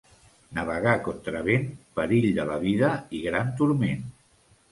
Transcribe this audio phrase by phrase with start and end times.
[0.59, 1.67] Navegar contra vent,
[1.99, 4.05] perill de la vida i gran turment.